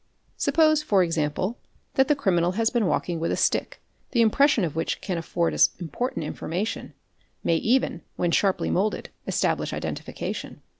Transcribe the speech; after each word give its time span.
)Suppose 0.35 0.81
for 0.81 1.03
example, 1.03 1.59
that 1.93 2.07
the 2.07 2.15
criminal 2.15 2.53
has 2.53 2.71
been 2.71 2.87
walking 2.87 3.19
with 3.19 3.31
a 3.31 3.37
stick 3.37 3.79
the 4.13 4.21
impression 4.21 4.63
of 4.63 4.75
which 4.75 4.99
can 4.99 5.19
afford 5.19 5.53
us 5.53 5.69
important 5.77 6.25
information, 6.25 6.95
may 7.43 7.57
even, 7.57 8.01
when 8.15 8.31
sharply 8.31 8.71
moulded, 8.71 9.09
establish 9.27 9.73
identification. 9.73 10.63